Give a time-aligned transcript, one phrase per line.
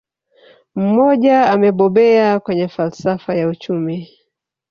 [0.75, 4.07] Mmoja amebobea kwenye falsafa ya uchumi